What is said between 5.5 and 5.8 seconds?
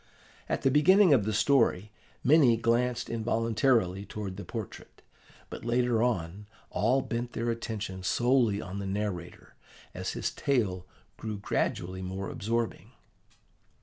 but